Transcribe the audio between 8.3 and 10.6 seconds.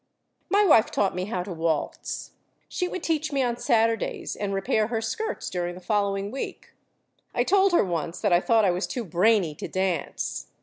I thought I was too brainy to dance.